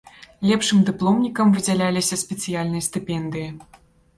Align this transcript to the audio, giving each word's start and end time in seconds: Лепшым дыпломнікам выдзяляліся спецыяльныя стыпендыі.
Лепшым 0.51 0.79
дыпломнікам 0.87 1.47
выдзяляліся 1.57 2.15
спецыяльныя 2.23 2.83
стыпендыі. 2.87 3.49